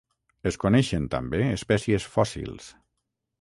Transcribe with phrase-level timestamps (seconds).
[0.51, 2.73] Es coneixen també espècies fòssils.